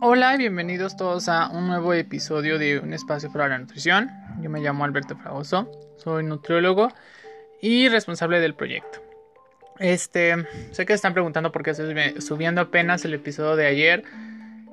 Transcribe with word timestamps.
Hola 0.00 0.34
y 0.34 0.38
bienvenidos 0.38 0.96
todos 0.96 1.28
a 1.28 1.48
un 1.48 1.66
nuevo 1.66 1.92
episodio 1.92 2.58
de 2.58 2.78
Un 2.78 2.92
Espacio 2.92 3.32
para 3.32 3.48
la 3.48 3.58
Nutrición. 3.58 4.10
Yo 4.40 4.48
me 4.48 4.60
llamo 4.60 4.84
Alberto 4.84 5.16
Fragoso, 5.16 5.70
soy 5.96 6.24
nutriólogo 6.24 6.92
y 7.60 7.88
responsable 7.88 8.38
del 8.40 8.54
proyecto. 8.54 9.00
Este, 9.78 10.36
sé 10.70 10.86
que 10.86 10.92
están 10.92 11.14
preguntando 11.14 11.50
por 11.52 11.62
qué 11.62 11.70
estoy 11.70 12.20
subiendo 12.20 12.60
apenas 12.60 13.04
el 13.04 13.14
episodio 13.14 13.56
de 13.56 13.66
ayer. 13.66 14.04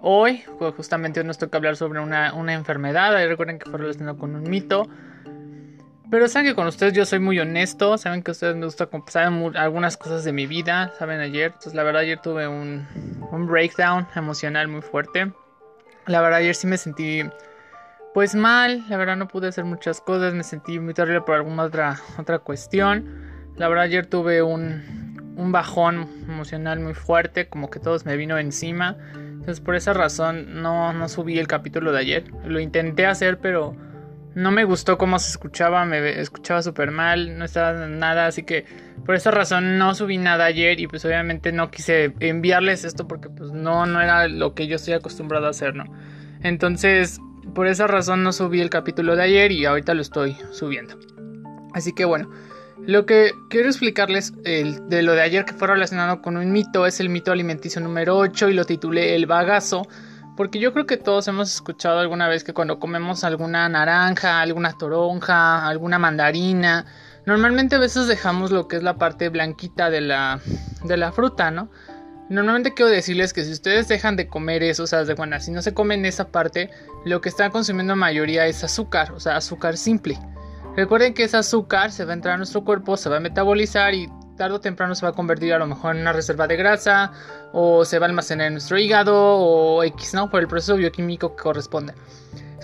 Hoy, 0.02 0.44
justamente 0.78 1.20
hoy 1.20 1.26
nos 1.26 1.38
toca 1.38 1.58
hablar 1.58 1.76
sobre 1.76 2.00
una, 2.00 2.34
una 2.34 2.54
enfermedad. 2.54 3.16
Ahí 3.16 3.28
recuerden 3.28 3.58
que 3.58 3.70
fue 3.70 3.80
relacionado 3.80 4.18
con 4.18 4.36
un 4.36 4.44
mito. 4.44 4.88
Pero 6.10 6.28
saben 6.28 6.48
que 6.48 6.56
con 6.56 6.68
ustedes 6.68 6.94
yo 6.94 7.06
soy 7.06 7.20
muy 7.20 7.40
honesto, 7.40 7.98
saben 7.98 8.22
que 8.22 8.32
ustedes 8.32 8.56
me 8.56 8.66
gusta, 8.66 8.88
saben 9.08 9.56
algunas 9.58 9.98
cosas 9.98 10.24
de 10.24 10.34
mi 10.34 10.46
vida, 10.46 10.94
saben 10.98 11.20
ayer, 11.20 11.48
entonces 11.48 11.74
la 11.74 11.84
verdad 11.84 12.04
ayer 12.04 12.20
tuve 12.22 12.48
un, 12.48 12.88
un 13.32 13.48
breakdown 13.48 14.08
emocional 14.16 14.68
muy 14.68 14.82
fuerte. 14.82 15.32
La 16.06 16.22
verdad 16.22 16.40
ayer 16.40 16.56
sí 16.56 16.68
me 16.68 16.78
sentí 16.78 17.24
pues 18.14 18.36
mal, 18.36 18.86
la 18.88 18.98
verdad 18.98 19.18
no 19.18 19.28
pude 19.28 19.48
hacer 19.48 19.66
muchas 19.66 20.00
cosas, 20.00 20.34
me 20.34 20.44
sentí 20.44 20.80
muy 20.80 20.94
terrible 20.94 21.22
por 21.22 21.36
alguna 21.36 21.64
otra, 21.64 22.00
otra 22.18 22.40
cuestión. 22.40 23.26
La 23.56 23.68
verdad 23.68 23.86
ayer 23.86 24.06
tuve 24.06 24.42
un, 24.42 25.34
un 25.36 25.52
bajón 25.52 26.08
emocional 26.28 26.80
muy 26.80 26.94
fuerte, 26.94 27.50
como 27.50 27.70
que 27.70 27.80
todo 27.80 27.98
me 28.06 28.16
vino 28.16 28.38
encima. 28.38 28.96
Entonces 29.16 29.60
por 29.60 29.76
esa 29.76 29.94
razón 29.94 30.62
no, 30.62 30.94
no 30.94 31.10
subí 31.10 31.40
el 31.40 31.48
capítulo 31.48 31.92
de 31.92 32.00
ayer. 32.00 32.24
Lo 32.46 32.60
intenté 32.60 33.06
hacer 33.06 33.40
pero 33.40 33.76
no 34.36 34.52
me 34.52 34.66
gustó 34.66 34.98
cómo 34.98 35.18
se 35.18 35.30
escuchaba, 35.30 35.86
me 35.86 36.20
escuchaba 36.20 36.62
súper 36.62 36.92
mal, 36.92 37.38
no 37.38 37.46
estaba 37.46 37.88
nada, 37.88 38.28
así 38.28 38.44
que 38.44 38.66
por 39.06 39.16
esa 39.16 39.32
razón 39.32 39.78
no 39.78 39.96
subí 39.96 40.18
nada 40.18 40.46
ayer 40.46 40.80
y 40.80 40.88
pues 40.88 41.06
obviamente 41.06 41.54
no 41.54 41.72
quise 41.72 42.14
enviarles 42.20 42.84
esto 42.84 43.08
porque 43.08 43.30
pues 43.30 43.52
no, 43.52 43.86
no 43.86 44.02
era 44.02 44.28
lo 44.28 44.54
que 44.54 44.68
yo 44.68 44.76
estoy 44.76 44.94
acostumbrado 44.94 45.48
a 45.48 45.52
hacer, 45.52 45.74
¿no? 45.74 45.86
Entonces, 46.44 47.20
por 47.54 47.68
esa 47.68 47.88
razón 47.88 48.24
no 48.24 48.34
subí 48.34 48.60
el 48.60 48.70
capítulo 48.70 49.16
de 49.16 49.24
ayer 49.24 49.52
y 49.54 49.66
ahorita 49.66 49.94
lo 49.94 50.02
estoy 50.02 50.36
subiendo. 50.52 51.00
Así 51.74 51.94
que 51.94 52.04
bueno, 52.04 52.30
lo 52.86 53.06
que 53.06 53.32
quiero 53.50 53.70
explicarles 53.70 54.34
de 54.44 55.02
lo 55.02 55.14
de 55.14 55.22
ayer 55.22 55.46
que 55.46 55.54
fue 55.54 55.70
relacionado 55.70 56.22
con 56.22 56.36
un 56.36 56.52
mito 56.52 56.86
es 56.86 57.00
el 57.00 57.08
mito 57.08 57.32
alimenticio 57.32 57.80
número 57.80 58.18
8 58.18 58.50
y 58.50 58.54
lo 58.54 58.66
titulé 58.66 59.16
El 59.16 59.28
bagazo 59.28 59.88
porque 60.36 60.60
yo 60.60 60.74
creo 60.74 60.86
que 60.86 60.98
todos 60.98 61.28
hemos 61.28 61.54
escuchado 61.54 62.00
alguna 62.00 62.28
vez 62.28 62.44
que 62.44 62.54
cuando 62.54 62.80
comemos 62.80 63.24
alguna 63.24 63.70
naranja, 63.70 64.42
alguna 64.42 64.78
toronja, 64.78 65.68
alguna 65.68 65.98
mandarina, 66.00 66.86
normalmente 67.26 67.76
a 67.76 67.80
veces 67.80 68.08
dejamos 68.08 68.52
lo 68.52 68.68
que 68.68 68.78
es 68.78 68.84
la 68.84 68.98
parte 68.98 69.30
blanquita 69.30 69.90
de 69.90 70.02
la, 70.02 70.40
de 70.84 70.98
la 70.98 71.12
fruta, 71.12 71.52
¿no? 71.52 71.70
Normalmente 72.28 72.74
quiero 72.74 72.90
decirles 72.90 73.34
que 73.34 73.44
si 73.44 73.52
ustedes 73.52 73.88
dejan 73.88 74.16
de 74.16 74.28
comer 74.28 74.64
eso, 74.64 74.84
o 74.84 74.88
sea, 74.88 75.04
de 75.04 75.14
bueno, 75.14 75.40
si 75.40 75.52
no 75.52 75.62
se 75.62 75.76
comen 75.76 76.06
esa 76.06 76.30
parte, 76.30 76.72
lo 77.06 77.22
que 77.22 77.30
están 77.30 77.52
consumiendo 77.52 77.96
mayoría 77.96 78.48
es 78.48 78.64
azúcar, 78.64 79.12
o 79.12 79.20
sea, 79.20 79.38
azúcar 79.38 79.78
simple. 79.78 80.18
Recuerden 80.76 81.14
que 81.14 81.24
ese 81.24 81.38
azúcar 81.38 81.92
se 81.92 82.04
va 82.04 82.12
a 82.12 82.16
entrar 82.16 82.34
a 82.34 82.38
nuestro 82.38 82.66
cuerpo, 82.66 82.98
se 82.98 83.10
va 83.10 83.18
a 83.18 83.20
metabolizar 83.20 83.94
y 83.94 84.10
tarde 84.36 84.56
o 84.56 84.60
temprano 84.60 84.96
se 84.96 85.06
va 85.06 85.10
a 85.10 85.14
convertir 85.14 85.54
a 85.54 85.60
lo 85.60 85.68
mejor 85.68 85.96
en 85.96 86.02
una 86.02 86.14
reserva 86.14 86.48
de 86.48 86.56
grasa 86.56 87.12
o 87.54 87.86
se 87.86 88.00
va 88.00 88.06
a 88.06 88.10
almacenar 88.10 88.48
en 88.48 88.54
nuestro 88.54 88.78
hígado 88.78 89.16
o 89.16 89.84
X, 89.84 90.14
¿no? 90.14 90.30
Por 90.30 90.42
el 90.42 90.48
proceso 90.48 90.76
bioquímico 90.76 91.36
que 91.36 91.44
corresponde. 91.44 91.94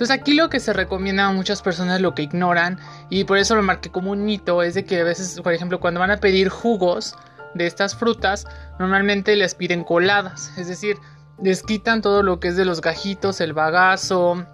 Entonces 0.02 0.12
aquí 0.12 0.34
lo 0.34 0.50
que 0.50 0.60
se 0.60 0.74
recomienda 0.74 1.26
a 1.26 1.32
muchas 1.32 1.62
personas 1.62 2.02
lo 2.02 2.16
que 2.16 2.24
ignoran 2.24 2.80
y 3.10 3.24
por 3.24 3.38
eso 3.38 3.56
lo 3.56 3.62
marqué 3.62 3.92
como 3.92 4.12
un 4.12 4.26
mito 4.26 4.64
es 4.64 4.74
de 4.74 4.84
que 4.84 5.02
a 5.02 5.04
veces, 5.04 5.40
por 5.42 5.54
ejemplo, 5.54 5.80
cuando 5.80 6.00
van 6.00 6.12
a 6.12 6.18
pedir 6.18 6.50
jugos 6.50 7.16
de 7.54 7.68
estas 7.68 7.96
frutas, 7.96 8.48
normalmente 8.80 9.36
les 9.36 9.54
piden 9.54 9.84
coladas, 9.84 10.58
es 10.58 10.68
decir, 10.68 10.98
les 11.44 11.62
quitan 11.64 12.02
todo 12.02 12.24
lo 12.24 12.40
que 12.40 12.48
es 12.48 12.56
de 12.56 12.66
los 12.66 12.82
gajitos, 12.82 13.42
el 13.42 13.54
bagazo 13.54 14.46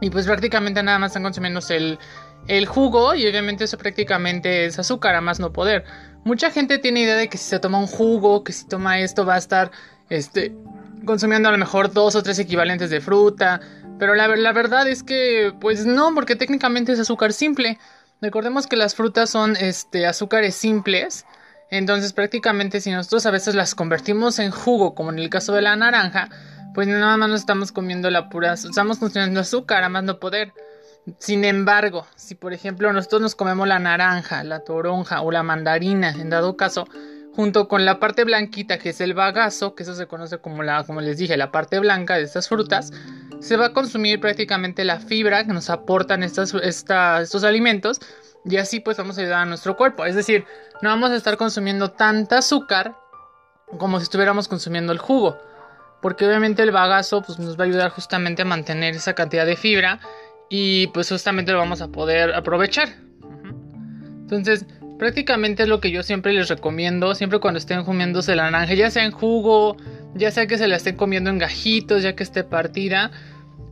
y 0.00 0.10
pues 0.10 0.26
prácticamente 0.26 0.82
nada 0.82 0.98
más 0.98 1.10
están 1.10 1.24
consumiendo 1.24 1.60
el, 1.70 1.98
el 2.48 2.66
jugo 2.66 3.14
y 3.14 3.26
obviamente 3.26 3.64
eso 3.64 3.78
prácticamente 3.78 4.66
es 4.66 4.78
azúcar 4.78 5.14
a 5.14 5.20
más 5.20 5.40
no 5.40 5.52
poder. 5.52 5.84
Mucha 6.26 6.50
gente 6.50 6.78
tiene 6.78 7.02
idea 7.02 7.14
de 7.14 7.28
que 7.28 7.38
si 7.38 7.44
se 7.44 7.60
toma 7.60 7.78
un 7.78 7.86
jugo, 7.86 8.42
que 8.42 8.52
si 8.52 8.66
toma 8.66 8.98
esto 8.98 9.24
va 9.24 9.36
a 9.36 9.38
estar 9.38 9.70
este, 10.10 10.52
consumiendo 11.04 11.48
a 11.48 11.52
lo 11.52 11.58
mejor 11.58 11.92
dos 11.92 12.16
o 12.16 12.22
tres 12.24 12.40
equivalentes 12.40 12.90
de 12.90 13.00
fruta. 13.00 13.60
Pero 14.00 14.16
la, 14.16 14.52
verdad 14.52 14.88
es 14.88 15.04
que 15.04 15.54
pues 15.60 15.86
no, 15.86 16.12
porque 16.16 16.34
técnicamente 16.34 16.90
es 16.90 16.98
azúcar 16.98 17.32
simple. 17.32 17.78
Recordemos 18.20 18.66
que 18.66 18.74
las 18.74 18.96
frutas 18.96 19.30
son 19.30 19.54
este, 19.54 20.04
azúcares 20.04 20.56
simples. 20.56 21.26
Entonces 21.70 22.12
prácticamente 22.12 22.80
si 22.80 22.90
nosotros 22.90 23.24
a 23.26 23.30
veces 23.30 23.54
las 23.54 23.76
convertimos 23.76 24.40
en 24.40 24.50
jugo, 24.50 24.96
como 24.96 25.12
en 25.12 25.20
el 25.20 25.30
caso 25.30 25.52
de 25.52 25.62
la 25.62 25.76
naranja, 25.76 26.28
pues 26.74 26.88
nada 26.88 27.16
más 27.16 27.28
nos 27.28 27.38
estamos 27.38 27.70
comiendo 27.70 28.10
la 28.10 28.28
pura, 28.30 28.54
estamos 28.54 28.98
consumiendo 28.98 29.38
azúcar 29.38 29.84
a 29.84 29.88
no 29.88 30.18
poder. 30.18 30.52
Sin 31.18 31.44
embargo, 31.44 32.06
si 32.16 32.34
por 32.34 32.52
ejemplo 32.52 32.92
nosotros 32.92 33.20
nos 33.20 33.34
comemos 33.34 33.68
la 33.68 33.78
naranja, 33.78 34.42
la 34.42 34.60
toronja 34.60 35.22
o 35.22 35.30
la 35.30 35.42
mandarina, 35.42 36.10
en 36.10 36.30
dado 36.30 36.56
caso, 36.56 36.86
junto 37.34 37.68
con 37.68 37.84
la 37.84 38.00
parte 38.00 38.24
blanquita 38.24 38.78
que 38.78 38.88
es 38.90 39.00
el 39.00 39.14
bagazo, 39.14 39.74
que 39.74 39.84
eso 39.84 39.94
se 39.94 40.06
conoce 40.06 40.38
como 40.38 40.62
la, 40.62 40.82
como 40.84 41.00
les 41.00 41.18
dije, 41.18 41.36
la 41.36 41.52
parte 41.52 41.78
blanca 41.78 42.16
de 42.16 42.22
estas 42.22 42.48
frutas, 42.48 42.92
se 43.40 43.56
va 43.56 43.66
a 43.66 43.72
consumir 43.72 44.20
prácticamente 44.20 44.84
la 44.84 44.98
fibra 44.98 45.44
que 45.44 45.52
nos 45.52 45.70
aportan 45.70 46.22
estas, 46.22 46.54
estos 46.54 47.44
alimentos 47.44 48.00
y 48.44 48.56
así 48.56 48.80
pues 48.80 48.96
vamos 48.96 49.18
a 49.18 49.20
ayudar 49.20 49.42
a 49.42 49.44
nuestro 49.44 49.76
cuerpo. 49.76 50.06
Es 50.06 50.14
decir, 50.14 50.44
no 50.82 50.88
vamos 50.88 51.10
a 51.10 51.16
estar 51.16 51.36
consumiendo 51.36 51.90
tanta 51.90 52.38
azúcar 52.38 52.96
como 53.78 53.98
si 53.98 54.04
estuviéramos 54.04 54.48
consumiendo 54.48 54.92
el 54.92 54.98
jugo. 54.98 55.38
Porque 56.00 56.26
obviamente 56.26 56.62
el 56.62 56.70
bagazo 56.70 57.22
pues, 57.22 57.38
nos 57.38 57.58
va 57.58 57.64
a 57.64 57.66
ayudar 57.66 57.90
justamente 57.90 58.42
a 58.42 58.44
mantener 58.44 58.94
esa 58.94 59.14
cantidad 59.14 59.44
de 59.44 59.56
fibra 59.56 60.00
y 60.48 60.88
pues 60.88 61.08
justamente 61.08 61.52
lo 61.52 61.58
vamos 61.58 61.80
a 61.82 61.88
poder 61.88 62.34
aprovechar. 62.34 62.88
Entonces, 64.20 64.66
prácticamente 64.98 65.64
es 65.64 65.68
lo 65.68 65.80
que 65.80 65.90
yo 65.90 66.02
siempre 66.02 66.32
les 66.32 66.48
recomiendo, 66.48 67.14
siempre 67.14 67.38
cuando 67.38 67.58
estén 67.58 67.84
comiéndose 67.84 68.34
la 68.34 68.50
naranja, 68.50 68.74
ya 68.74 68.90
sea 68.90 69.04
en 69.04 69.12
jugo, 69.12 69.76
ya 70.14 70.30
sea 70.30 70.46
que 70.46 70.58
se 70.58 70.68
la 70.68 70.76
estén 70.76 70.96
comiendo 70.96 71.30
en 71.30 71.38
gajitos, 71.38 72.02
ya 72.02 72.14
que 72.14 72.22
esté 72.22 72.44
partida, 72.44 73.10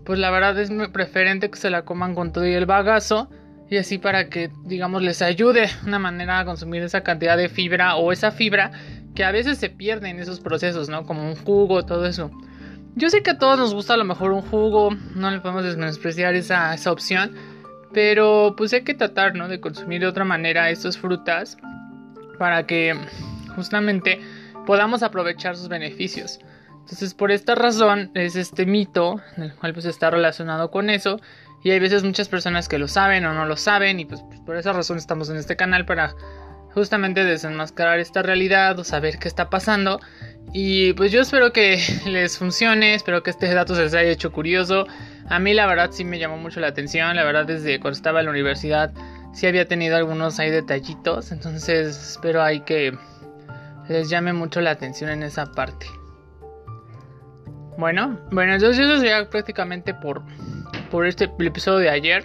pues 0.04 0.18
la 0.18 0.30
verdad 0.30 0.58
es 0.58 0.70
preferente 0.92 1.50
que 1.50 1.58
se 1.58 1.70
la 1.70 1.84
coman 1.84 2.14
con 2.14 2.32
todo 2.32 2.46
y 2.46 2.52
el 2.52 2.66
bagazo. 2.66 3.30
Y 3.70 3.78
así 3.78 3.96
para 3.96 4.28
que, 4.28 4.50
digamos, 4.64 5.02
les 5.02 5.22
ayude 5.22 5.68
una 5.86 5.98
manera 5.98 6.38
a 6.38 6.44
consumir 6.44 6.82
esa 6.82 7.00
cantidad 7.00 7.36
de 7.36 7.48
fibra 7.48 7.96
o 7.96 8.12
esa 8.12 8.30
fibra 8.30 8.70
que 9.14 9.24
a 9.24 9.32
veces 9.32 9.58
se 9.58 9.70
pierde 9.70 10.10
en 10.10 10.18
esos 10.18 10.40
procesos, 10.40 10.90
¿no? 10.90 11.06
Como 11.06 11.26
un 11.26 11.34
jugo, 11.34 11.84
todo 11.84 12.04
eso. 12.06 12.30
Yo 12.96 13.10
sé 13.10 13.22
que 13.22 13.30
a 13.30 13.38
todos 13.38 13.58
nos 13.58 13.74
gusta 13.74 13.94
a 13.94 13.96
lo 13.96 14.04
mejor 14.04 14.32
un 14.32 14.42
jugo, 14.42 14.90
no 15.14 15.30
le 15.30 15.40
podemos 15.40 15.64
despreciar 15.64 16.34
esa, 16.34 16.72
esa 16.74 16.92
opción, 16.92 17.34
pero 17.92 18.54
pues 18.56 18.72
hay 18.72 18.82
que 18.82 18.94
tratar, 18.94 19.34
¿no? 19.34 19.48
De 19.48 19.60
consumir 19.60 20.00
de 20.00 20.06
otra 20.06 20.24
manera 20.24 20.70
estas 20.70 20.96
frutas 20.96 21.56
para 22.38 22.66
que 22.66 22.96
justamente 23.56 24.20
podamos 24.66 25.02
aprovechar 25.02 25.56
sus 25.56 25.68
beneficios. 25.68 26.38
Entonces, 26.70 27.14
por 27.14 27.32
esta 27.32 27.54
razón 27.54 28.10
es 28.14 28.36
este 28.36 28.66
mito, 28.66 29.20
el 29.38 29.54
cual 29.54 29.72
pues 29.72 29.86
está 29.86 30.10
relacionado 30.10 30.70
con 30.70 30.90
eso. 30.90 31.18
Y 31.62 31.70
hay 31.70 31.80
veces 31.80 32.04
muchas 32.04 32.28
personas 32.28 32.68
que 32.68 32.78
lo 32.78 32.88
saben 32.88 33.24
o 33.24 33.32
no 33.32 33.46
lo 33.46 33.56
saben. 33.56 33.98
Y 34.00 34.04
pues, 34.04 34.22
pues 34.28 34.40
por 34.40 34.56
esa 34.56 34.72
razón 34.74 34.98
estamos 34.98 35.30
en 35.30 35.36
este 35.36 35.56
canal 35.56 35.86
para 35.86 36.14
justamente 36.74 37.24
desenmascarar 37.24 38.00
esta 38.00 38.22
realidad 38.22 38.78
o 38.78 38.84
saber 38.84 39.18
qué 39.18 39.28
está 39.28 39.48
pasando 39.48 40.00
y 40.52 40.92
pues 40.92 41.10
yo 41.10 41.20
espero 41.20 41.52
que 41.52 41.80
les 42.06 42.38
funcione, 42.38 42.94
espero 42.94 43.22
que 43.22 43.30
este 43.30 43.52
dato 43.52 43.74
se 43.74 43.82
les 43.82 43.94
haya 43.94 44.10
hecho 44.10 44.32
curioso. 44.32 44.86
A 45.28 45.38
mí 45.38 45.54
la 45.54 45.66
verdad 45.66 45.90
sí 45.90 46.04
me 46.04 46.18
llamó 46.18 46.36
mucho 46.36 46.60
la 46.60 46.68
atención, 46.68 47.16
la 47.16 47.24
verdad 47.24 47.46
desde 47.46 47.80
cuando 47.80 47.96
estaba 47.96 48.20
en 48.20 48.26
la 48.26 48.32
universidad 48.32 48.92
sí 49.32 49.48
había 49.48 49.66
tenido 49.66 49.96
algunos 49.96 50.38
ahí 50.38 50.50
detallitos, 50.50 51.32
entonces 51.32 52.12
espero 52.12 52.40
ahí 52.40 52.60
que 52.60 52.96
les 53.88 54.08
llame 54.08 54.32
mucho 54.32 54.60
la 54.60 54.70
atención 54.70 55.10
en 55.10 55.24
esa 55.24 55.46
parte. 55.46 55.86
Bueno, 57.76 58.20
bueno, 58.30 58.54
entonces 58.54 58.86
eso 58.86 58.98
sería 58.98 59.28
prácticamente 59.28 59.92
por, 59.92 60.22
por 60.90 61.06
este 61.06 61.24
episodio 61.24 61.80
de 61.80 61.90
ayer. 61.90 62.24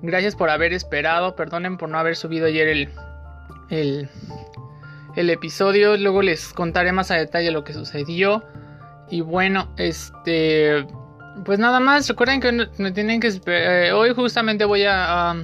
Gracias 0.00 0.34
por 0.34 0.48
haber 0.48 0.72
esperado, 0.72 1.36
perdonen 1.36 1.76
por 1.76 1.90
no 1.90 1.98
haber 1.98 2.16
subido 2.16 2.46
ayer 2.46 2.68
el, 2.68 2.88
el, 3.70 4.08
el 5.16 5.30
episodio. 5.30 5.96
Luego 5.96 6.22
les 6.22 6.52
contaré 6.52 6.92
más 6.92 7.10
a 7.10 7.16
detalle 7.16 7.50
lo 7.50 7.64
que 7.64 7.72
sucedió. 7.72 8.44
Y 9.10 9.20
bueno, 9.20 9.68
este. 9.76 10.86
Pues 11.44 11.58
nada 11.58 11.80
más, 11.80 12.08
recuerden 12.08 12.40
que 12.40 12.68
me 12.78 12.92
tienen 12.92 13.20
que. 13.20 13.32
Eh, 13.46 13.92
hoy 13.92 14.12
justamente 14.14 14.64
voy 14.64 14.84
a, 14.84 15.34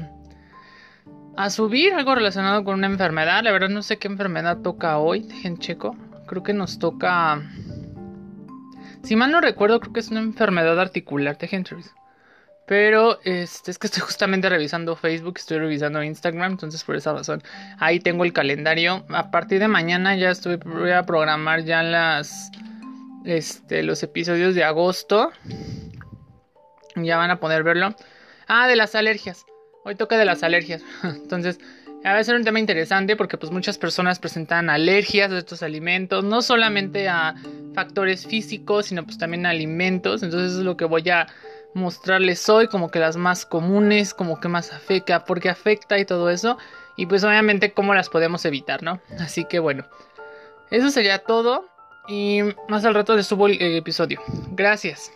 a. 1.37 1.51
subir 1.51 1.95
algo 1.95 2.15
relacionado 2.15 2.65
con 2.65 2.75
una 2.75 2.87
enfermedad. 2.87 3.43
La 3.43 3.53
verdad 3.53 3.69
no 3.69 3.83
sé 3.83 3.99
qué 3.99 4.09
enfermedad 4.09 4.59
toca 4.59 4.99
hoy. 4.99 5.21
Dejen 5.21 5.59
checo. 5.59 5.97
Creo 6.27 6.43
que 6.43 6.53
nos 6.53 6.79
toca. 6.79 7.43
Si 9.03 9.17
mal 9.17 9.31
no 9.31 9.41
recuerdo, 9.41 9.81
creo 9.81 9.93
que 9.93 10.01
es 10.01 10.11
una 10.11 10.21
enfermedad 10.21 10.81
articular. 10.81 11.37
Dejen 11.39 11.65
pero 12.67 13.19
este, 13.25 13.71
es 13.71 13.79
que 13.79 13.89
estoy 13.89 14.03
justamente 14.03 14.49
revisando 14.49 14.97
Facebook, 14.97 15.35
estoy 15.39 15.59
revisando 15.59 16.03
Instagram, 16.03 16.53
entonces 16.53 16.83
por 16.83 16.97
esa 16.97 17.13
razón 17.13 17.43
ahí 17.79 18.01
tengo 18.01 18.25
el 18.25 18.33
calendario. 18.33 19.05
A 19.11 19.31
partir 19.31 19.61
de 19.61 19.69
mañana 19.69 20.17
ya 20.17 20.31
estoy, 20.31 20.57
voy 20.57 20.91
a 20.91 21.05
programar 21.05 21.65
ya 21.65 21.83
las, 21.83 22.51
este, 23.25 23.83
los 23.83 24.03
episodios 24.03 24.55
de 24.55 24.65
agosto. 24.65 25.31
Ya 26.97 27.17
van 27.17 27.31
a 27.31 27.41
poder 27.41 27.65
verlo. 27.65 27.95
Ah, 28.47 28.69
de 28.69 28.77
las 28.77 28.95
alergias. 28.95 29.45
Hoy 29.85 29.97
toca 29.97 30.17
de 30.17 30.25
las 30.25 30.43
alergias. 30.43 30.83
Entonces, 31.03 31.59
va 32.05 32.19
a 32.19 32.25
ser 32.25 32.37
un 32.37 32.45
tema 32.45 32.61
interesante 32.61 33.17
porque 33.17 33.37
pues 33.37 33.53
muchas 33.53 33.77
personas 33.77 34.19
presentan 34.19 34.71
alergias 34.71 35.31
a 35.33 35.39
estos 35.39 35.63
alimentos, 35.63 36.25
no 36.25 36.41
solamente 36.41 37.09
a 37.09 37.35
factores 37.75 38.27
físicos, 38.27 38.87
sino 38.87 39.05
pues 39.05 39.19
también 39.19 39.45
a 39.45 39.51
alimentos. 39.51 40.23
Entonces, 40.23 40.53
eso 40.53 40.61
es 40.61 40.65
lo 40.65 40.77
que 40.77 40.85
voy 40.85 41.09
a 41.11 41.27
mostrarles 41.75 42.49
hoy, 42.49 42.69
como 42.69 42.91
que 42.91 42.99
las 42.99 43.17
más 43.17 43.45
comunes, 43.45 44.15
como 44.15 44.41
que 44.41 44.49
más 44.49 44.73
afecta, 44.73 45.25
porque 45.25 45.49
afecta 45.49 45.99
y 45.99 46.05
todo 46.05 46.31
eso. 46.31 46.57
Y 46.97 47.07
pues 47.07 47.25
obviamente 47.25 47.73
cómo 47.73 47.95
las 47.95 48.09
podemos 48.09 48.45
evitar, 48.45 48.83
¿no? 48.83 49.01
Así 49.19 49.45
que 49.45 49.59
bueno, 49.59 49.85
eso 50.71 50.91
sería 50.91 51.19
todo. 51.19 51.67
Y 52.07 52.41
más 52.69 52.85
al 52.85 52.95
rato 52.95 53.17
les 53.17 53.27
subo 53.27 53.47
el 53.47 53.61
episodio. 53.61 54.21
Gracias. 54.51 55.11